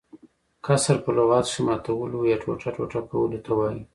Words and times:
کسر 0.65 0.95
په 1.03 1.09
لغت 1.17 1.45
کښي 1.49 1.61
ماتولو 1.67 2.19
يا 2.29 2.37
ټوټه- 2.41 2.69
ټوټه 2.75 2.99
کولو 3.11 3.37
ته 3.45 3.51
وايي. 3.57 3.81